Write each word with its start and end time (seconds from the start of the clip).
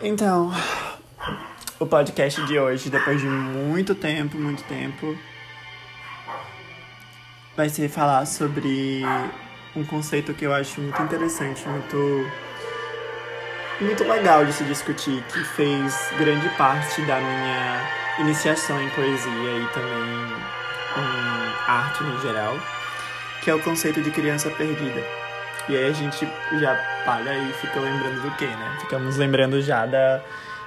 Então, 0.00 0.52
o 1.80 1.84
podcast 1.84 2.40
de 2.46 2.56
hoje, 2.56 2.88
depois 2.88 3.20
de 3.20 3.26
muito 3.26 3.96
tempo, 3.96 4.38
muito 4.38 4.62
tempo, 4.64 5.18
vai 7.56 7.68
ser 7.68 7.88
falar 7.88 8.24
sobre 8.24 9.02
um 9.74 9.84
conceito 9.84 10.32
que 10.34 10.44
eu 10.44 10.54
acho 10.54 10.80
muito 10.80 11.02
interessante, 11.02 11.66
muito 11.66 12.30
muito 13.80 14.04
legal 14.04 14.44
de 14.44 14.52
se 14.52 14.62
discutir, 14.64 15.20
que 15.32 15.44
fez 15.44 16.12
grande 16.16 16.48
parte 16.50 17.00
da 17.02 17.16
minha 17.20 17.88
iniciação 18.20 18.80
em 18.80 18.88
poesia 18.90 19.58
e 19.58 19.66
também 19.72 20.28
em 20.96 21.70
arte 21.70 22.04
no 22.04 22.20
geral, 22.20 22.56
que 23.42 23.50
é 23.50 23.54
o 23.54 23.60
conceito 23.60 24.00
de 24.00 24.12
criança 24.12 24.48
perdida. 24.50 25.27
E 25.68 25.76
aí 25.76 25.90
a 25.90 25.92
gente 25.92 26.26
já 26.58 26.74
para 27.04 27.36
e 27.36 27.52
fica 27.52 27.78
lembrando 27.78 28.22
do 28.22 28.30
quê, 28.36 28.46
né? 28.46 28.78
Ficamos 28.80 29.18
lembrando 29.18 29.60
já 29.60 29.84
da, 29.84 30.22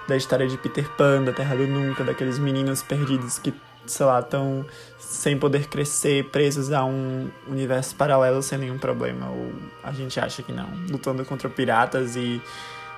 da 0.08 0.16
história 0.16 0.48
de 0.48 0.58
Peter 0.60 0.88
Pan, 0.92 1.24
da 1.24 1.34
Terra 1.34 1.56
do 1.56 1.66
Nunca, 1.66 2.04
daqueles 2.04 2.38
meninos 2.38 2.84
perdidos 2.84 3.40
que, 3.40 3.52
sei 3.88 4.06
lá, 4.06 4.20
estão 4.20 4.64
sem 5.00 5.40
poder 5.40 5.68
crescer, 5.68 6.26
presos 6.26 6.72
a 6.72 6.86
um 6.86 7.32
universo 7.48 7.96
paralelo 7.96 8.44
sem 8.44 8.60
nenhum 8.60 8.78
problema. 8.78 9.28
Ou 9.28 9.52
a 9.84 9.92
gente 9.92 10.20
acha 10.20 10.44
que 10.44 10.52
não. 10.52 10.70
Lutando 10.88 11.26
contra 11.26 11.50
piratas 11.50 12.16
e, 12.16 12.40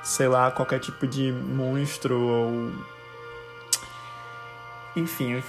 sei 0.04 0.28
lá, 0.28 0.52
qualquer 0.52 0.80
tipo 0.80 1.08
de 1.08 1.31
monstro 1.31 2.22
ou. 2.22 2.72
Enfim, 4.98 5.42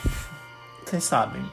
vocês 0.85 1.03
sabem. 1.03 1.45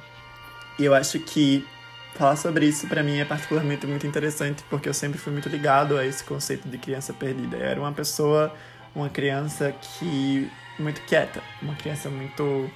Eu 0.77 0.93
acho 0.93 1.20
que 1.20 1.68
falar 2.15 2.35
sobre 2.35 2.65
isso 2.65 2.88
para 2.88 3.01
mim 3.03 3.20
é 3.20 3.25
particularmente 3.25 3.88
muito 3.88 4.05
interessante 4.05 4.63
porque 4.70 4.88
eu 4.88 4.93
sempre 4.93 5.17
fui 5.17 5.31
muito 5.31 5.49
ligado 5.49 5.97
a 5.97 6.05
esse 6.05 6.23
conceito 6.23 6.67
de 6.67 6.77
criança 6.77 7.13
perdida. 7.13 7.57
Eu 7.57 7.65
era 7.65 7.79
uma 7.79 7.91
pessoa, 7.91 8.53
uma 8.95 9.09
criança 9.09 9.73
que 9.81 10.49
muito 10.77 11.01
quieta, 11.01 11.41
uma 11.61 11.75
criança 11.75 12.09
muito 12.09 12.70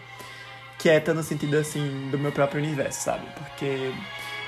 quieta 0.77 1.13
no 1.13 1.23
sentido 1.23 1.57
assim 1.57 2.09
do 2.11 2.17
meu 2.17 2.31
próprio 2.31 2.61
universo, 2.61 3.03
sabe? 3.03 3.25
Porque 3.37 3.91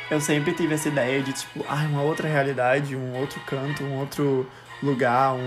eu 0.09 0.21
sempre 0.21 0.53
tive 0.53 0.73
essa 0.73 0.88
ideia 0.88 1.22
de 1.22 1.33
tipo, 1.33 1.66
ah, 1.67 1.85
uma 1.89 2.01
outra 2.01 2.27
realidade, 2.27 2.95
um 2.95 3.17
outro 3.17 3.39
canto, 3.41 3.83
um 3.83 3.99
outro 3.99 4.49
lugar, 4.81 5.33
um, 5.33 5.39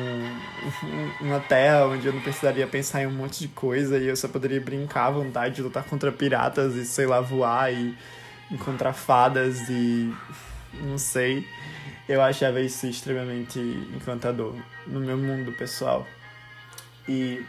um, 0.84 1.26
uma 1.26 1.40
terra 1.40 1.86
onde 1.86 2.06
eu 2.06 2.12
não 2.12 2.20
precisaria 2.20 2.66
pensar 2.66 3.02
em 3.02 3.06
um 3.06 3.12
monte 3.12 3.40
de 3.40 3.48
coisa 3.48 3.96
e 3.98 4.08
eu 4.08 4.16
só 4.16 4.28
poderia 4.28 4.60
brincar 4.60 5.06
à 5.06 5.10
vontade, 5.10 5.56
de 5.56 5.62
lutar 5.62 5.84
contra 5.84 6.10
piratas 6.10 6.74
e 6.74 6.84
sei 6.84 7.06
lá 7.06 7.20
voar 7.20 7.72
e 7.72 7.96
encontrar 8.50 8.92
fadas 8.92 9.68
e 9.68 10.12
não 10.74 10.98
sei. 10.98 11.46
Eu 12.08 12.20
achava 12.20 12.60
isso 12.60 12.86
extremamente 12.86 13.58
encantador 13.94 14.54
no 14.86 15.00
meu 15.00 15.16
mundo 15.16 15.52
pessoal. 15.52 16.06
E 17.08 17.44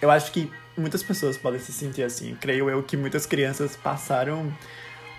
eu 0.00 0.10
acho 0.10 0.32
que 0.32 0.50
muitas 0.76 1.02
pessoas 1.02 1.36
podem 1.36 1.60
se 1.60 1.72
sentir 1.72 2.02
assim. 2.02 2.36
Creio 2.40 2.70
eu 2.70 2.82
que 2.82 2.96
muitas 2.96 3.26
crianças 3.26 3.76
passaram 3.76 4.52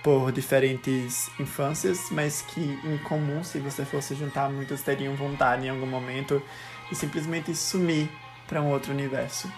por 0.04 0.32
diferentes 0.32 1.30
infâncias, 1.40 2.10
mas 2.12 2.42
que 2.42 2.60
em 2.60 2.98
comum, 2.98 3.44
se 3.44 3.60
você 3.60 3.86
fosse 3.86 4.16
juntar, 4.16 4.50
muitas 4.50 4.82
teriam 4.82 5.16
vontade 5.16 5.66
em 5.66 5.70
algum 5.70 5.86
momento 5.86 6.44
de 6.90 6.96
simplesmente 6.96 7.56
sumir 7.56 8.10
para 8.46 8.62
um 8.62 8.70
outro 8.70 8.92
universo. 8.92 9.50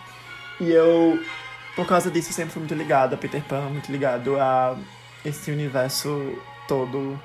E 0.59 0.69
eu, 0.69 1.19
por 1.75 1.87
causa 1.87 2.11
disso, 2.11 2.31
sempre 2.31 2.53
fui 2.53 2.59
muito 2.59 2.75
ligado 2.75 3.15
a 3.15 3.17
Peter 3.17 3.43
Pan, 3.43 3.61
muito 3.69 3.91
ligado 3.91 4.39
a 4.39 4.77
esse 5.25 5.51
universo 5.51 6.37
todo 6.67 7.19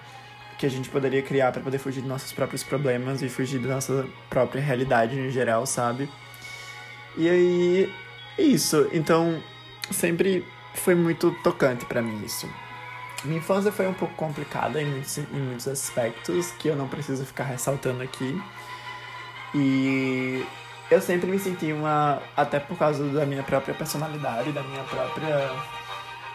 que 0.59 0.67
a 0.67 0.69
gente 0.71 0.91
poderia 0.91 1.23
criar 1.23 1.53
para 1.53 1.63
poder 1.63 1.79
fugir 1.79 2.01
dos 2.01 2.09
nossos 2.09 2.33
próprios 2.33 2.63
problemas 2.63 3.23
e 3.23 3.29
fugir 3.29 3.59
da 3.61 3.75
nossa 3.77 4.07
própria 4.29 4.61
realidade 4.61 5.19
em 5.19 5.31
geral, 5.31 5.65
sabe? 5.65 6.09
E 7.17 7.29
aí, 7.29 7.95
é 8.39 8.43
isso. 8.43 8.89
Então, 8.93 9.43
sempre 9.91 10.45
foi 10.75 10.95
muito 10.95 11.31
tocante 11.43 11.87
para 11.87 12.03
mim 12.03 12.23
isso. 12.25 12.49
Minha 13.25 13.39
infância 13.39 13.73
foi 13.73 13.87
um 13.87 13.95
pouco 13.95 14.15
complicada 14.15 14.81
em 14.81 14.87
muitos, 14.87 15.19
em 15.19 15.25
muitos 15.33 15.69
aspectos 15.69 16.51
que 16.53 16.69
eu 16.69 16.77
não 16.77 16.89
preciso 16.89 17.25
ficar 17.25 17.45
ressaltando 17.45 18.03
aqui. 18.03 18.41
E 19.55 20.47
eu 20.91 21.01
sempre 21.01 21.31
me 21.31 21.39
senti 21.39 21.73
uma. 21.73 22.23
Até 22.37 22.61
por 22.61 22.79
causa 22.79 23.05
da 23.09 23.27
minha 23.27 23.43
própria 23.43 23.75
personalidade, 23.75 24.53
da 24.53 24.63
minha 24.63 24.85
própria 24.85 25.51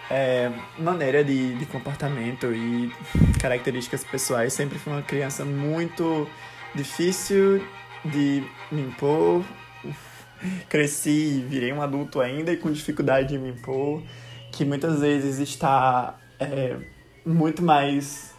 é, 0.09 0.51
maneira 0.77 1.23
de, 1.23 1.55
de 1.55 1.65
comportamento 1.65 2.47
e 2.51 2.91
características 3.39 4.03
pessoais, 4.03 4.53
sempre 4.53 4.77
fui 4.77 4.93
uma 4.93 5.01
criança 5.01 5.43
muito 5.43 6.27
difícil 6.73 7.65
de 8.03 8.43
me 8.71 8.81
impor. 8.81 9.43
Cresci 10.69 11.43
virei 11.47 11.73
um 11.73 11.81
adulto 11.81 12.21
ainda 12.21 12.51
e 12.51 12.57
com 12.57 12.71
dificuldade 12.71 13.29
de 13.29 13.37
me 13.37 13.49
impor, 13.49 14.03
que 14.51 14.63
muitas 14.63 14.99
vezes 14.99 15.39
está 15.39 16.17
é, 16.39 16.77
muito 17.25 17.63
mais 17.63 18.35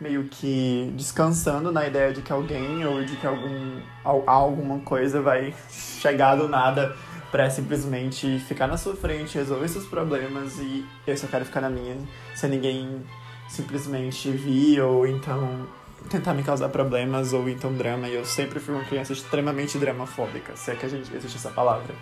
meio 0.00 0.24
que 0.24 0.92
descansando 0.96 1.70
na 1.70 1.86
ideia 1.86 2.12
de 2.12 2.20
que 2.20 2.32
alguém 2.32 2.84
ou 2.84 3.04
de 3.04 3.16
que 3.16 3.26
algum, 3.26 3.80
alguma 4.26 4.80
coisa 4.80 5.22
vai 5.22 5.54
chegar 5.70 6.34
do 6.34 6.48
nada 6.48 6.94
para 7.34 7.50
simplesmente 7.50 8.38
ficar 8.38 8.68
na 8.68 8.76
sua 8.76 8.94
frente, 8.94 9.36
resolver 9.36 9.66
seus 9.66 9.84
problemas 9.84 10.56
e 10.60 10.86
eu 11.04 11.16
só 11.16 11.26
quero 11.26 11.44
ficar 11.44 11.60
na 11.60 11.68
minha, 11.68 11.96
sem 12.32 12.48
ninguém 12.48 13.04
simplesmente 13.48 14.30
vir 14.30 14.80
ou 14.80 15.04
então 15.04 15.66
tentar 16.08 16.32
me 16.32 16.44
causar 16.44 16.68
problemas 16.68 17.32
ou 17.32 17.48
então 17.48 17.74
drama. 17.74 18.06
E 18.06 18.14
eu 18.14 18.24
sempre 18.24 18.60
fui 18.60 18.72
uma 18.72 18.84
criança 18.84 19.12
extremamente 19.12 19.76
dramafóbica, 19.78 20.54
se 20.54 20.70
é 20.70 20.76
que 20.76 20.86
a 20.86 20.88
gente 20.88 21.12
existe 21.12 21.36
essa 21.36 21.50
palavra. 21.50 21.92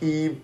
E 0.00 0.40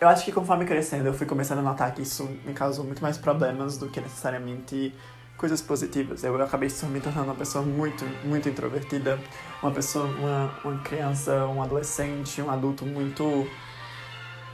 eu 0.00 0.08
acho 0.08 0.24
que 0.24 0.32
conforme 0.32 0.64
crescendo, 0.64 1.06
eu 1.06 1.14
fui 1.14 1.24
começando 1.24 1.60
a 1.60 1.62
notar 1.62 1.94
que 1.94 2.02
isso 2.02 2.28
me 2.44 2.52
causou 2.52 2.84
muito 2.84 3.00
mais 3.00 3.16
problemas 3.16 3.78
do 3.78 3.88
que 3.88 4.00
necessariamente 4.00 4.92
coisas 5.38 5.62
positivas. 5.62 6.24
Eu 6.24 6.42
acabei 6.42 6.68
me 6.90 7.00
tornando 7.00 7.28
uma 7.28 7.34
pessoa 7.34 7.64
muito, 7.64 8.04
muito 8.24 8.48
introvertida, 8.48 9.18
uma 9.62 9.70
pessoa, 9.70 10.04
uma, 10.04 10.50
uma 10.64 10.82
criança, 10.82 11.46
um 11.46 11.62
adolescente, 11.62 12.42
um 12.42 12.50
adulto 12.50 12.84
muito 12.84 13.46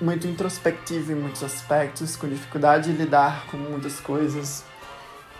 muito 0.01 0.27
introspectivo 0.27 1.13
em 1.13 1.15
muitos 1.15 1.43
aspectos, 1.43 2.17
com 2.17 2.29
dificuldade 2.29 2.93
de 2.93 2.99
lidar 2.99 3.47
com 3.47 3.57
muitas 3.57 4.01
coisas. 4.01 4.65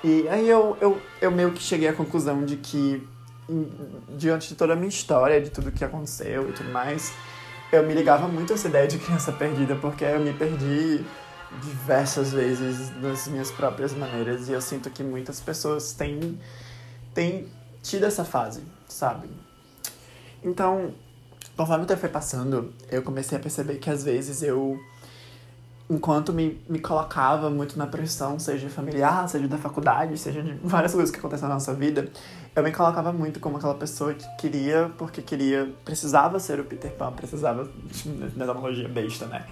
E 0.03 0.29
aí 0.29 0.49
eu, 0.49 0.77
eu, 0.81 1.01
eu 1.21 1.31
meio 1.31 1.51
que 1.51 1.63
cheguei 1.63 1.89
à 1.89 1.93
conclusão 1.93 2.45
de 2.45 2.57
que, 2.57 3.07
diante 4.17 4.49
de 4.49 4.55
toda 4.55 4.73
a 4.73 4.77
minha 4.77 4.89
história, 4.89 5.41
de 5.41 5.51
tudo 5.51 5.73
que 5.73 5.85
aconteceu 5.85 6.49
e 6.49 6.53
tudo 6.53 6.71
mais, 6.71 7.13
eu 7.73 7.83
me 7.83 7.93
ligava 7.93 8.29
muito 8.29 8.53
a 8.53 8.55
essa 8.55 8.69
ideia 8.69 8.87
de 8.87 8.99
criança 8.99 9.33
perdida, 9.33 9.75
porque 9.75 10.05
eu 10.05 10.21
me 10.21 10.33
perdi 10.33 11.05
diversas 11.63 12.33
vezes 12.33 12.91
nas 13.01 13.27
minhas 13.29 13.51
próprias 13.51 13.93
maneiras 13.93 14.49
e 14.49 14.53
eu 14.53 14.61
sinto 14.61 14.91
que 14.91 15.03
muitas 15.03 15.41
pessoas 15.41 15.93
têm, 15.93 16.39
têm 17.13 17.49
tido 17.83 18.05
essa 18.07 18.25
fase, 18.25 18.63
sabe? 18.89 19.29
Então, 20.43 20.93
conforme 21.57 21.85
o 21.85 21.87
tempo 21.87 22.01
foi 22.01 22.09
passando, 22.09 22.73
eu 22.91 23.03
comecei 23.03 23.39
a 23.39 23.41
perceber 23.41 23.77
que 23.77 23.89
às 23.89 24.05
vezes 24.05 24.43
eu, 24.43 24.79
enquanto 25.89 26.33
me, 26.33 26.61
me 26.69 26.79
colocava 26.79 27.49
muito 27.49 27.79
na 27.79 27.87
pressão, 27.87 28.39
seja 28.39 28.69
familiar, 28.69 29.29
seja 29.29 29.49
da 29.49 29.59
faculdade, 29.59 30.19
seja 30.19 30.43
de 30.43 30.53
várias 30.63 30.93
coisas 30.93 31.11
que 31.11 31.19
acontecem 31.19 31.49
na 31.49 31.55
nossa 31.55 31.73
vida, 31.75 32.09
eu 32.55 32.63
me 32.63 32.73
colocava 32.73 33.13
muito 33.13 33.41
como 33.41 33.57
aquela 33.57 33.75
pessoa 33.75 34.15
que 34.15 34.27
queria, 34.37 34.91
porque 34.99 35.23
queria, 35.23 35.73
precisava 35.85 36.39
ser 36.39 36.61
o 36.61 36.65
Peter 36.65 36.93
Pan, 36.93 37.13
precisava, 37.13 37.69
na 38.37 38.45
analogia 38.45 38.89
besta, 38.89 39.27
né? 39.27 39.47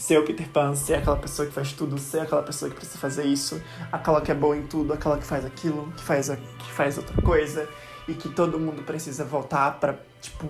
Ser 0.00 0.18
o 0.18 0.24
Peter 0.24 0.48
Pan, 0.48 0.74
ser 0.74 0.94
aquela 0.94 1.16
pessoa 1.16 1.46
que 1.46 1.52
faz 1.52 1.74
tudo, 1.74 1.98
ser 1.98 2.20
aquela 2.20 2.42
pessoa 2.42 2.70
que 2.70 2.76
precisa 2.76 2.98
fazer 2.98 3.24
isso, 3.24 3.60
aquela 3.92 4.22
que 4.22 4.32
é 4.32 4.34
boa 4.34 4.56
em 4.56 4.62
tudo, 4.62 4.94
aquela 4.94 5.18
que 5.18 5.24
faz 5.24 5.44
aquilo, 5.44 5.92
que 5.94 6.02
faz, 6.02 6.30
a, 6.30 6.36
que 6.36 6.72
faz 6.72 6.96
outra 6.96 7.20
coisa, 7.20 7.68
e 8.08 8.14
que 8.14 8.30
todo 8.30 8.58
mundo 8.58 8.82
precisa 8.82 9.26
voltar 9.26 9.78
para 9.78 10.00
tipo, 10.22 10.48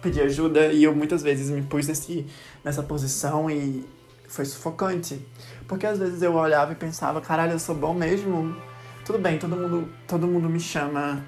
pedir 0.00 0.22
ajuda. 0.22 0.72
E 0.72 0.84
eu 0.84 0.94
muitas 0.94 1.22
vezes 1.22 1.50
me 1.50 1.60
pus 1.60 1.86
nesse, 1.86 2.26
nessa 2.64 2.82
posição 2.82 3.50
e 3.50 3.86
foi 4.26 4.46
sufocante. 4.46 5.20
Porque 5.68 5.86
às 5.86 5.98
vezes 5.98 6.22
eu 6.22 6.34
olhava 6.34 6.72
e 6.72 6.74
pensava, 6.74 7.20
caralho, 7.20 7.52
eu 7.52 7.58
sou 7.58 7.74
bom 7.74 7.92
mesmo? 7.92 8.56
Tudo 9.04 9.18
bem, 9.18 9.38
todo 9.38 9.54
mundo, 9.54 9.86
todo 10.08 10.26
mundo 10.26 10.48
me 10.48 10.58
chama, 10.58 11.22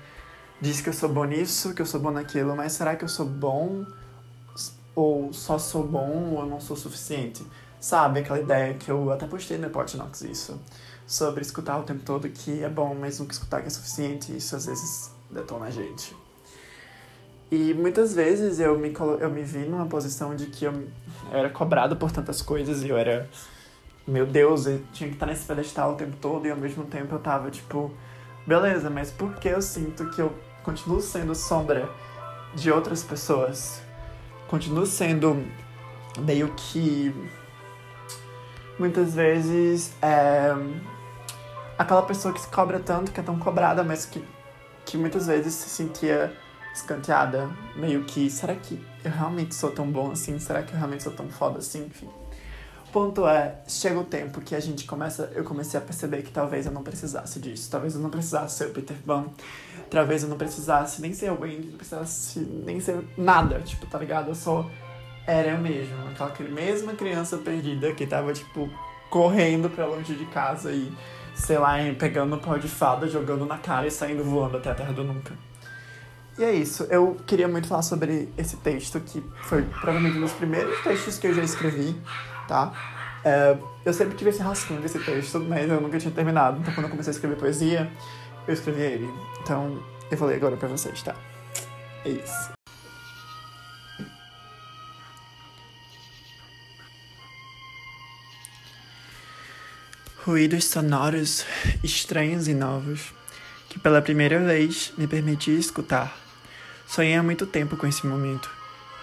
diz 0.63 0.81
que 0.81 0.89
eu 0.89 0.95
sou 0.95 1.11
bom 1.11 1.25
nisso, 1.25 1.75
que 1.75 1.83
eu 1.83 1.87
sou 1.87 2.01
bom 2.01 2.11
naquilo, 2.11 2.57
mas 2.57 2.73
será 2.73 2.97
que 2.97 3.05
eu 3.05 3.09
sou 3.09 3.27
bom? 3.27 3.85
Ou 4.95 5.33
só 5.33 5.59
sou 5.59 5.87
bom 5.87 6.35
ou 6.35 6.47
não 6.47 6.61
sou 6.61 6.77
suficiente. 6.77 7.45
Sabe 7.81 8.21
aquela 8.21 8.41
ideia 8.41 8.75
que 8.75 8.91
eu 8.91 9.13
até 9.13 9.27
postei 9.27 9.59
no 9.59 9.69
Portnox 9.69 10.23
isso, 10.23 10.59
sobre 11.07 11.43
escutar 11.43 11.79
o 11.79 11.83
tempo 11.83 12.03
todo 12.03 12.29
que 12.29 12.63
é 12.63 12.69
bom, 12.69 12.95
mas 12.99 13.19
nunca 13.19 13.33
escutar 13.33 13.61
que 13.61 13.67
é 13.67 13.71
suficiente, 13.71 14.35
isso 14.35 14.57
às 14.57 14.67
vezes 14.67 15.11
detona 15.31 15.67
a 15.67 15.71
gente. 15.71 16.17
E 17.51 17.75
muitas 17.75 18.15
vezes 18.15 18.59
eu 18.59 18.79
me, 18.79 18.93
eu 19.21 19.31
me 19.31 19.43
vi 19.43 19.67
numa 19.67 19.87
posição 19.87 20.35
de 20.35 20.47
que 20.47 20.65
eu, 20.65 20.73
eu 20.73 21.39
era 21.39 21.51
cobrado 21.51 21.95
por 21.95 22.11
tantas 22.11 22.41
coisas 22.41 22.83
e 22.83 22.89
eu 22.89 22.97
era, 22.97 23.29
meu 24.07 24.27
Deus, 24.27 24.67
eu 24.67 24.83
tinha 24.93 25.09
que 25.09 25.17
estar 25.17 25.27
nesse 25.27 25.45
pedestal 25.45 25.93
o 25.93 25.97
tempo 25.97 26.17
todo 26.21 26.47
e 26.47 26.51
ao 26.51 26.57
mesmo 26.57 26.85
tempo 26.85 27.15
eu 27.15 27.19
tava 27.19 27.51
tipo, 27.51 27.93
beleza, 28.47 28.89
mas 28.89 29.11
por 29.11 29.35
que 29.35 29.49
eu 29.49 29.61
sinto 29.61 30.09
que 30.11 30.23
eu 30.23 30.33
continuo 30.63 31.01
sendo 31.01 31.35
sombra 31.35 31.89
de 32.55 32.73
outras 32.73 33.05
pessoas? 33.05 33.83
Continuo 34.49 34.87
sendo 34.87 35.45
meio 36.19 36.53
que 36.57 37.15
muitas 38.79 39.15
vezes 39.15 39.93
é 40.03 40.53
aquela 41.79 42.03
pessoa 42.03 42.33
que 42.33 42.41
se 42.41 42.49
cobra 42.49 42.79
tanto, 42.81 43.13
que 43.13 43.21
é 43.21 43.23
tão 43.23 43.39
cobrada, 43.39 43.83
mas 43.83 44.07
que, 44.07 44.25
que 44.85 44.97
muitas 44.97 45.27
vezes 45.27 45.55
se 45.55 45.69
sentia 45.69 46.33
escanteada, 46.75 47.49
meio 47.77 48.05
que, 48.05 48.29
será 48.29 48.55
que 48.55 48.85
eu 49.05 49.11
realmente 49.11 49.55
sou 49.55 49.71
tão 49.71 49.91
bom 49.91 50.11
assim? 50.11 50.39
Será 50.39 50.63
que 50.63 50.73
eu 50.73 50.77
realmente 50.77 51.03
sou 51.03 51.13
tão 51.13 51.29
foda 51.29 51.59
assim? 51.59 51.87
Enfim. 51.87 52.09
Ponto 52.95 53.27
é, 53.27 53.57
chega 53.67 53.99
o 53.99 54.05
tempo 54.05 54.41
que 54.41 54.55
a 54.55 54.61
gente 54.61 54.85
começa, 54.85 55.29
eu 55.35 55.43
comecei 55.43 55.77
a 55.77 55.83
perceber 55.83 56.23
que 56.23 56.31
talvez 56.31 56.65
eu 56.65 56.71
não 56.71 56.85
precisasse 56.85 57.41
disso, 57.41 57.69
talvez 57.69 57.97
eu 57.97 58.01
não 58.01 58.09
precisasse 58.09 58.59
ser 58.59 58.67
o 58.67 58.71
Peter 58.71 58.97
Pan, 59.05 59.27
talvez 59.91 60.23
eu 60.23 60.29
não 60.29 60.37
precisasse 60.37 61.03
nem 61.03 61.13
ser 61.13 61.33
o 61.33 61.41
Wendy, 61.41 61.71
não 61.71 61.77
precisasse 61.77 62.39
nem 62.39 62.79
ser 62.79 63.05
nada, 63.19 63.59
tipo, 63.59 63.85
tá 63.87 63.99
ligado? 63.99 64.29
Eu 64.29 64.35
só 64.37 64.71
era 65.27 65.49
eu 65.49 65.59
mesmo, 65.59 65.93
aquela 66.09 66.33
mesma 66.49 66.93
criança 66.95 67.37
perdida 67.37 67.93
que 67.93 68.07
tava, 68.07 68.33
tipo, 68.33 68.71
correndo 69.11 69.69
pra 69.69 69.87
longe 69.87 70.15
de 70.15 70.27
casa 70.27 70.71
e, 70.71 70.93
sei 71.35 71.59
lá, 71.59 71.79
pegando 71.99 72.37
um 72.37 72.39
pau 72.39 72.61
de 72.61 72.69
fada, 72.69 73.09
jogando 73.09 73.45
na 73.45 73.59
cara 73.59 73.89
e 73.89 73.91
saindo 73.91 74.23
voando 74.23 74.59
até 74.59 74.71
a 74.71 74.75
Terra 74.75 74.93
do 74.93 75.03
Nunca. 75.03 75.35
E 76.39 76.45
é 76.45 76.53
isso, 76.53 76.85
eu 76.85 77.17
queria 77.27 77.49
muito 77.49 77.67
falar 77.67 77.83
sobre 77.83 78.29
esse 78.39 78.57
texto, 78.59 79.01
que 79.01 79.21
foi 79.43 79.63
provavelmente 79.63 80.17
um 80.17 80.21
dos 80.21 80.33
primeiros 80.33 80.81
textos 80.85 81.19
que 81.19 81.27
eu 81.27 81.35
já 81.35 81.43
escrevi, 81.43 82.01
tá? 82.47 82.73
É, 83.25 83.57
eu 83.85 83.93
sempre 83.93 84.17
tive 84.17 84.31
esse 84.31 84.43
rascunho 84.43 84.81
desse 84.81 84.99
texto, 84.99 85.41
mas 85.41 85.69
eu 85.69 85.81
nunca 85.81 85.99
tinha 85.99 86.13
terminado. 86.13 86.61
Então, 86.61 86.75
quando 86.75 86.85
eu 86.85 86.91
comecei 86.91 87.11
a 87.11 87.15
escrever 87.15 87.37
poesia, 87.37 87.91
eu 88.47 88.55
escrevi 88.55 88.83
ele. 88.83 89.11
Então, 89.43 89.83
eu 90.11 90.27
ler 90.27 90.37
agora 90.37 90.57
pra 90.57 90.69
vocês, 90.69 91.03
tá? 91.03 91.15
É 92.05 92.11
isso. 92.11 92.53
Ruídos 100.25 100.65
sonoros, 100.65 101.45
estranhos 101.83 102.49
e 102.49 102.55
novos, 102.55 103.13
que 103.69 103.79
pela 103.79 104.01
primeira 104.01 104.39
vez 104.41 104.93
me 104.97 105.07
permitia 105.07 105.59
escutar 105.59 106.25
Sonhei 106.87 107.17
há 107.17 107.23
muito 107.23 107.47
tempo 107.47 107.77
com 107.77 107.87
esse 107.87 108.07
momento, 108.07 108.49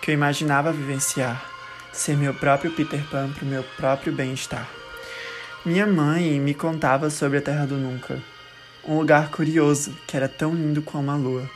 que 0.02 0.12
eu 0.12 0.14
imaginava 0.14 0.72
vivenciar, 0.72 1.44
ser 1.92 2.16
meu 2.16 2.34
próprio 2.34 2.72
Peter 2.72 3.04
Pan 3.10 3.32
para 3.32 3.44
o 3.44 3.48
meu 3.48 3.64
próprio 3.76 4.14
bem-estar. 4.14 4.68
Minha 5.66 5.86
mãe 5.86 6.40
me 6.40 6.54
contava 6.54 7.10
sobre 7.10 7.38
a 7.38 7.42
Terra 7.42 7.66
do 7.66 7.76
Nunca, 7.76 8.22
um 8.84 8.98
lugar 8.98 9.30
curioso 9.30 9.96
que 10.08 10.16
era 10.16 10.28
tão 10.28 10.56
lindo 10.56 10.82
como 10.82 11.12
a 11.12 11.16
lua. 11.16 11.50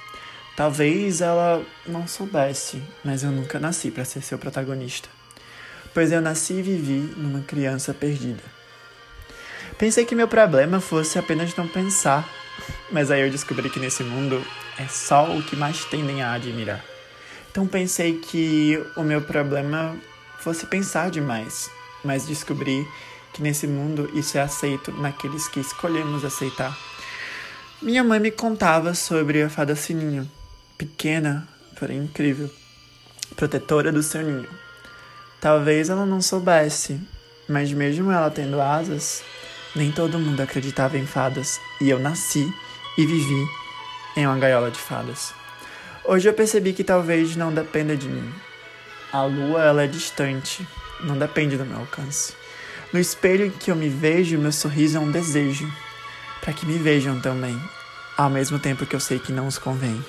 Talvez 0.55 1.21
ela 1.21 1.65
não 1.85 2.07
soubesse, 2.07 2.81
mas 3.03 3.23
eu 3.23 3.31
nunca 3.31 3.59
nasci 3.59 3.89
para 3.91 4.05
ser 4.05 4.21
seu 4.21 4.37
protagonista. 4.37 5.09
Pois 5.93 6.11
eu 6.11 6.21
nasci 6.21 6.53
e 6.53 6.61
vivi 6.61 7.13
numa 7.17 7.41
criança 7.41 7.93
perdida. 7.93 8.43
Pensei 9.77 10.05
que 10.05 10.15
meu 10.15 10.27
problema 10.27 10.79
fosse 10.79 11.17
apenas 11.17 11.55
não 11.55 11.67
pensar, 11.67 12.29
mas 12.91 13.11
aí 13.11 13.21
eu 13.21 13.31
descobri 13.31 13.69
que 13.69 13.79
nesse 13.79 14.03
mundo 14.03 14.41
é 14.77 14.87
só 14.87 15.35
o 15.35 15.41
que 15.41 15.55
mais 15.55 15.83
tendem 15.85 16.21
a 16.21 16.33
admirar. 16.33 16.83
Então 17.51 17.65
pensei 17.65 18.19
que 18.19 18.81
o 18.95 19.03
meu 19.03 19.21
problema 19.21 19.97
fosse 20.45 20.67
pensar 20.67 21.09
demais, 21.09 21.71
mas 22.03 22.27
descobri 22.27 22.87
que 23.33 23.41
nesse 23.41 23.65
mundo 23.65 24.07
isso 24.13 24.37
é 24.37 24.41
aceito 24.41 24.91
naqueles 24.91 25.47
que 25.47 25.59
escolhemos 25.59 26.23
aceitar. 26.23 26.77
Minha 27.81 28.03
mãe 28.03 28.19
me 28.19 28.29
contava 28.29 28.93
sobre 28.93 29.41
a 29.41 29.49
fada 29.49 29.75
sininho, 29.75 30.29
pequena, 30.77 31.47
porém 31.79 31.97
incrível, 31.97 32.47
protetora 33.35 33.91
do 33.91 34.03
seu 34.03 34.21
ninho. 34.21 34.47
Talvez 35.41 35.89
ela 35.89 36.05
não 36.05 36.21
soubesse, 36.21 37.01
mas 37.49 37.73
mesmo 37.73 38.11
ela 38.11 38.29
tendo 38.29 38.61
asas, 38.61 39.23
nem 39.75 39.91
todo 39.91 40.19
mundo 40.19 40.41
acreditava 40.41 40.95
em 40.95 41.07
fadas, 41.07 41.59
e 41.81 41.89
eu 41.89 41.97
nasci 41.97 42.47
e 42.99 43.03
vivi 43.03 43.47
em 44.15 44.27
uma 44.27 44.37
gaiola 44.37 44.69
de 44.69 44.77
fadas. 44.77 45.33
Hoje 46.03 46.29
eu 46.29 46.33
percebi 46.35 46.71
que 46.71 46.83
talvez 46.83 47.35
não 47.35 47.51
dependa 47.51 47.97
de 47.97 48.07
mim. 48.07 48.31
A 49.15 49.23
lua 49.23 49.63
ela 49.63 49.83
é 49.83 49.87
distante, 49.87 50.67
não 50.99 51.17
depende 51.17 51.55
do 51.55 51.65
meu 51.65 51.79
alcance. 51.79 52.33
No 52.91 52.99
espelho 52.99 53.45
em 53.45 53.49
que 53.49 53.71
eu 53.71 53.75
me 53.75 53.87
vejo, 53.87 54.37
meu 54.37 54.51
sorriso 54.51 54.97
é 54.97 54.99
um 54.99 55.09
desejo, 55.09 55.71
para 56.41 56.51
que 56.51 56.65
me 56.65 56.77
vejam 56.77 57.21
também, 57.21 57.57
ao 58.17 58.29
mesmo 58.29 58.59
tempo 58.59 58.85
que 58.85 58.93
eu 58.93 58.99
sei 58.99 59.17
que 59.17 59.31
não 59.31 59.47
os 59.47 59.57
convém. 59.57 60.03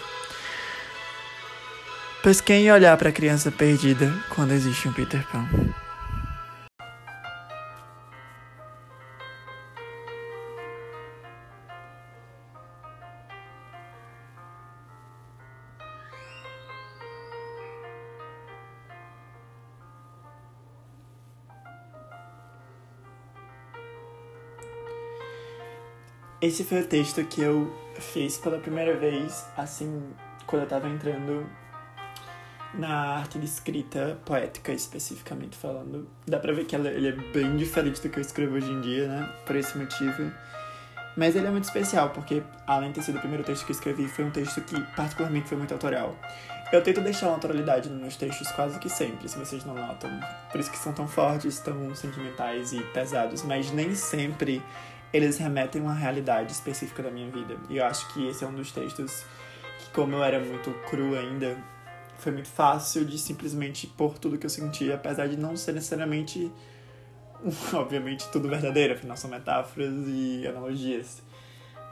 Pois 2.21 2.41
quem 2.41 2.65
ia 2.65 2.75
olhar 2.75 2.97
para 2.97 3.11
a 3.11 3.13
criança 3.13 3.53
perdida 3.53 4.13
quando 4.31 4.51
existe 4.51 4.89
um 4.89 4.93
Peter 4.93 5.25
Pan? 5.29 5.47
Esse 26.41 26.65
foi 26.65 26.83
o 26.83 26.87
texto 26.87 27.25
que 27.25 27.41
eu 27.41 27.75
fiz 27.99 28.37
pela 28.37 28.59
primeira 28.59 28.95
vez, 28.97 29.47
assim, 29.57 30.03
quando 30.47 30.63
eu 30.63 30.69
tava 30.69 30.87
entrando 30.89 31.47
na 32.75 33.17
arte 33.17 33.39
de 33.39 33.47
escrita 33.47 34.19
poética, 34.25 34.71
especificamente 34.73 35.57
falando. 35.57 36.07
Dá 36.27 36.39
pra 36.39 36.53
ver 36.53 36.67
que 36.67 36.77
ele 36.77 37.09
é 37.09 37.13
bem 37.13 37.57
diferente 37.57 38.03
do 38.03 38.11
que 38.11 38.19
eu 38.19 38.21
escrevo 38.21 38.57
hoje 38.57 38.71
em 38.71 38.81
dia, 38.83 39.09
né? 39.09 39.33
Por 39.47 39.57
esse 39.57 39.79
motivo. 39.79 40.31
Mas 41.17 41.35
ele 41.35 41.47
é 41.47 41.51
muito 41.51 41.65
especial, 41.65 42.11
porque 42.11 42.43
além 42.67 42.91
de 42.91 42.97
ter 42.97 43.03
sido 43.03 43.17
o 43.17 43.21
primeiro 43.21 43.43
texto 43.43 43.65
que 43.65 43.73
eu 43.73 43.75
escrevi, 43.75 44.07
foi 44.07 44.27
um 44.27 44.31
texto 44.31 44.61
que 44.61 44.79
particularmente 44.95 45.49
foi 45.49 45.57
muito 45.57 45.73
autoral. 45.73 46.15
Eu 46.71 46.83
tento 46.83 47.01
deixar 47.01 47.29
uma 47.29 47.37
autoralidade 47.37 47.89
nos 47.89 47.99
meus 47.99 48.17
textos 48.17 48.51
quase 48.53 48.79
que 48.79 48.91
sempre, 48.91 49.27
se 49.27 49.39
vocês 49.39 49.65
não 49.65 49.75
notam. 49.75 50.11
Por 50.53 50.61
isso 50.61 50.71
que 50.71 50.77
são 50.77 50.93
tão 50.93 51.09
fortes, 51.09 51.59
tão 51.61 51.95
sentimentais 51.95 52.75
e 52.75 52.81
pesados, 52.93 53.43
mas 53.43 53.71
nem 53.71 53.95
sempre 53.95 54.63
eles 55.17 55.39
remetem 55.39 55.81
uma 55.81 55.95
realidade 55.95 56.53
específica 56.53 57.03
da 57.03 57.11
minha 57.11 57.31
vida. 57.31 57.57
E 57.69 57.79
eu 57.79 57.85
acho 57.85 58.13
que 58.13 58.29
esse 58.29 58.45
é 58.45 58.47
um 58.47 58.55
dos 58.55 58.71
textos 58.71 59.25
que, 59.79 59.91
como 59.91 60.15
eu 60.15 60.23
era 60.23 60.39
muito 60.39 60.71
cru 60.89 61.17
ainda, 61.17 61.57
foi 62.19 62.33
muito 62.33 62.49
fácil 62.49 63.05
de 63.05 63.19
simplesmente 63.19 63.87
pôr 63.87 64.19
tudo 64.19 64.39
que 64.39 64.47
eu 64.47 64.51
sentia, 64.51 64.95
apesar 64.95 65.27
de 65.27 65.37
não 65.37 65.57
ser 65.57 65.73
necessariamente, 65.73 66.51
obviamente, 67.73 68.29
tudo 68.31 68.49
verdadeiro, 68.49 68.95
afinal 68.95 69.17
são 69.17 69.31
metáforas 69.31 69.93
e 70.07 70.47
analogias. 70.47 71.23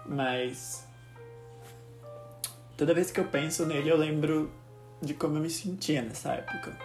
Mas 0.06 0.86
toda 2.76 2.92
vez 2.92 3.10
que 3.10 3.20
eu 3.20 3.24
penso 3.24 3.64
nele, 3.64 3.88
eu 3.88 3.96
lembro 3.96 4.52
de 5.00 5.14
como 5.14 5.36
eu 5.36 5.40
me 5.40 5.50
sentia 5.50 6.02
nessa 6.02 6.32
época. 6.32 6.76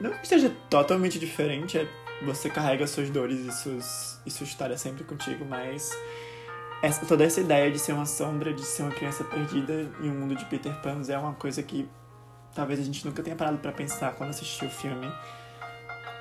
Não 0.00 0.10
que 0.12 0.26
seja 0.26 0.50
totalmente 0.68 1.18
diferente, 1.18 1.78
é 1.78 1.86
você 2.24 2.48
carrega 2.48 2.86
suas 2.86 3.10
dores 3.10 3.40
e, 3.40 3.52
suas, 3.52 4.20
e 4.24 4.30
sua 4.30 4.44
história 4.44 4.76
sempre 4.76 5.04
contigo, 5.04 5.44
mas 5.44 5.90
essa, 6.82 7.04
toda 7.06 7.24
essa 7.24 7.40
ideia 7.40 7.70
de 7.70 7.78
ser 7.78 7.92
uma 7.92 8.06
sombra, 8.06 8.52
de 8.52 8.62
ser 8.62 8.82
uma 8.82 8.92
criança 8.92 9.24
perdida 9.24 9.90
em 10.00 10.10
um 10.10 10.14
mundo 10.14 10.34
de 10.34 10.44
Peter 10.46 10.74
Pan 10.80 11.00
é 11.08 11.18
uma 11.18 11.34
coisa 11.34 11.62
que 11.62 11.88
talvez 12.54 12.80
a 12.80 12.82
gente 12.82 13.04
nunca 13.06 13.22
tenha 13.22 13.36
parado 13.36 13.58
para 13.58 13.72
pensar 13.72 14.12
quando 14.14 14.30
assistiu 14.30 14.68
o 14.68 14.70
filme, 14.70 15.10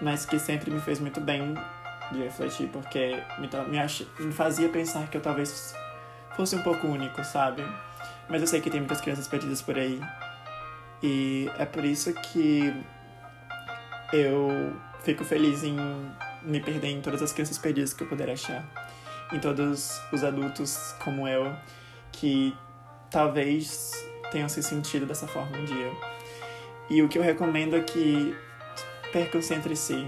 mas 0.02 0.26
que 0.26 0.40
sempre 0.40 0.72
me 0.72 0.80
fez 0.80 1.00
muito 1.00 1.20
bem 1.20 1.56
de 2.12 2.24
refletir, 2.24 2.70
porque 2.70 3.22
me, 3.40 3.50
me, 3.70 3.80
ach, 3.80 4.06
me 4.20 4.32
fazia 4.32 4.70
pensar 4.70 5.10
que 5.10 5.18
eu 5.18 5.22
talvez 5.22 5.74
fosse 6.36 6.56
um 6.56 6.62
pouco 6.62 6.88
único, 6.88 7.24
sabe? 7.24 7.64
Mas 8.30 8.42
eu 8.42 8.48
sei 8.48 8.62
que 8.62 8.70
tem 8.70 8.80
muitas 8.80 9.02
crianças 9.02 9.28
perdidas 9.28 9.62
por 9.62 9.78
aí. 9.78 10.00
E 11.04 11.50
é 11.58 11.66
por 11.66 11.84
isso 11.84 12.14
que 12.14 12.74
eu 14.14 14.74
fico 15.04 15.24
feliz 15.24 15.64
em 15.64 15.76
me 16.44 16.60
perder 16.60 16.90
em 16.90 17.02
todas 17.02 17.22
as 17.22 17.32
crianças 17.32 17.58
perdidas 17.58 17.94
que 17.94 18.04
eu 18.04 18.08
puder 18.08 18.30
achar. 18.30 18.64
Em 19.32 19.40
todos 19.40 20.00
os 20.12 20.24
adultos 20.24 20.94
como 21.04 21.28
eu, 21.28 21.54
que 22.12 22.56
talvez 23.10 23.92
tenham 24.32 24.50
se 24.50 24.62
sentido 24.62 25.06
dessa 25.06 25.28
forma 25.28 25.58
um 25.58 25.66
dia. 25.66 25.92
E 26.90 27.02
o 27.02 27.08
que 27.08 27.18
eu 27.18 27.24
recomendo 27.24 27.76
é 27.76 27.82
que 27.82 28.36
percam-se 29.12 29.54
entre 29.54 29.76
si. 29.76 30.08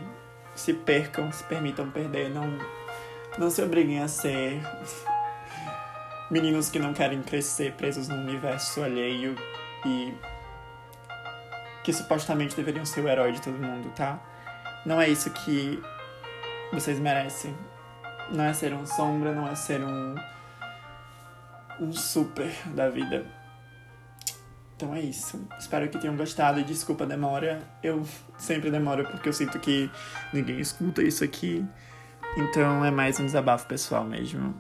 Se 0.56 0.74
percam, 0.74 1.32
se 1.32 1.44
permitam 1.46 1.90
perder. 1.90 2.30
Não, 2.30 2.58
não 3.38 3.50
se 3.50 3.62
obriguem 3.62 4.02
a 4.02 4.08
ser 4.08 4.62
meninos 6.30 6.70
que 6.70 6.80
não 6.80 6.94
querem 6.94 7.22
crescer 7.22 7.74
presos 7.74 8.08
num 8.08 8.22
universo 8.22 8.84
alheio 8.84 9.36
e 9.86 10.14
que 11.84 11.94
supostamente 11.94 12.56
deveriam 12.56 12.86
ser 12.86 13.02
o 13.02 13.10
herói 13.10 13.34
de 13.34 13.42
todo 13.42 13.58
mundo, 13.58 13.92
tá? 13.96 14.20
Não 14.86 15.00
é 15.00 15.10
isso 15.10 15.30
que 15.30 15.82
vocês 16.72 17.00
merecem. 17.00 17.56
Não 18.32 18.44
é 18.44 18.54
ser 18.54 18.74
um 18.74 18.86
sombra, 18.86 19.34
não 19.34 19.48
é 19.48 19.56
ser 19.56 19.82
um. 19.82 20.16
um 21.80 21.92
super 21.92 22.52
da 22.74 22.90
vida. 22.90 23.26
Então 24.76 24.94
é 24.94 25.02
isso. 25.02 25.48
Espero 25.58 25.88
que 25.88 25.98
tenham 25.98 26.18
gostado 26.18 26.62
desculpa 26.64 27.04
a 27.06 27.08
demora. 27.08 27.62
Eu 27.82 28.06
sempre 28.38 28.70
demoro 28.70 29.06
porque 29.06 29.30
eu 29.30 29.34
sinto 29.34 29.60
que 29.60 29.90
ninguém 30.34 30.60
escuta 30.60 31.02
isso 31.02 31.24
aqui. 31.24 31.66
Então 32.36 32.84
é 32.84 32.92
mais 32.92 33.20
um 33.20 33.26
desabafo 33.26 33.68
pessoal 33.68 34.04
mesmo. 34.04 34.60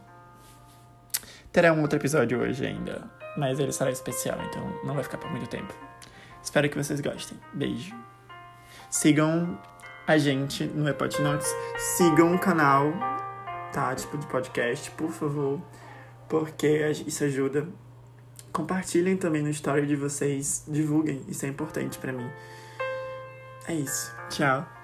Terá 1.51 1.73
um 1.73 1.81
outro 1.81 1.99
episódio 1.99 2.39
hoje 2.39 2.65
ainda, 2.65 3.09
mas 3.37 3.59
ele 3.59 3.71
será 3.71 3.91
especial, 3.91 4.39
então 4.45 4.65
não 4.83 4.95
vai 4.95 5.03
ficar 5.03 5.17
por 5.17 5.29
muito 5.29 5.47
tempo. 5.47 5.73
Espero 6.41 6.69
que 6.69 6.77
vocês 6.77 6.99
gostem. 7.01 7.37
Beijo. 7.53 7.95
Sigam 8.89 9.59
a 10.05 10.17
gente 10.17 10.65
no 10.65 10.87
Epot 10.87 11.21
Notes. 11.21 11.47
Sigam 11.77 12.35
o 12.35 12.39
canal, 12.39 12.93
tá? 13.71 13.93
Tipo 13.95 14.17
de 14.17 14.27
podcast, 14.27 14.91
por 14.91 15.11
favor. 15.11 15.61
Porque 16.27 16.89
isso 17.05 17.23
ajuda. 17.23 17.67
Compartilhem 18.51 19.17
também 19.17 19.41
no 19.41 19.49
story 19.49 19.85
de 19.85 19.95
vocês. 19.95 20.63
Divulguem, 20.67 21.23
isso 21.27 21.45
é 21.45 21.49
importante 21.49 21.97
para 21.97 22.11
mim. 22.11 22.29
É 23.67 23.73
isso. 23.73 24.13
Tchau. 24.29 24.82